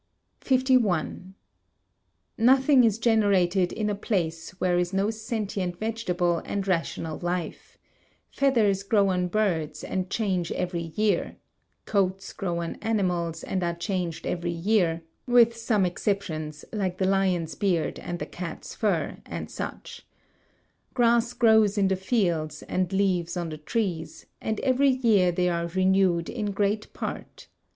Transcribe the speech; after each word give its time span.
51. 0.39 1.35
Nothing 2.35 2.83
is 2.83 2.97
generated 2.97 3.71
in 3.71 3.87
a 3.87 3.93
place 3.93 4.49
where 4.59 4.79
is 4.79 4.93
no 4.93 5.11
sentient 5.11 5.77
vegetable 5.77 6.39
and 6.43 6.67
rational 6.67 7.19
life; 7.19 7.77
feathers 8.31 8.81
grow 8.81 9.09
on 9.09 9.27
birds 9.27 9.83
and 9.83 10.09
change 10.09 10.51
every 10.53 10.81
year; 10.95 11.35
coats 11.85 12.33
grow 12.33 12.63
on 12.63 12.77
animals 12.81 13.43
and 13.43 13.61
are 13.63 13.75
changed 13.75 14.25
every 14.25 14.49
year, 14.49 15.03
with 15.27 15.55
some 15.55 15.85
exceptions, 15.85 16.65
like 16.73 16.97
the 16.97 17.05
lion's 17.05 17.53
beard 17.53 17.99
and 17.99 18.17
the 18.17 18.25
cat's 18.25 18.73
fur, 18.73 19.17
and 19.27 19.51
such; 19.51 20.03
grass 20.95 21.31
grows 21.31 21.77
in 21.77 21.89
the 21.89 21.95
fields 21.95 22.63
and 22.63 22.91
leaves 22.91 23.37
on 23.37 23.49
the 23.49 23.57
trees; 23.59 24.25
and 24.41 24.59
every 24.61 24.89
year 24.89 25.31
they 25.31 25.47
are 25.47 25.67
renewed 25.67 26.27
in 26.27 26.47
great 26.49 26.91
part. 26.91 27.45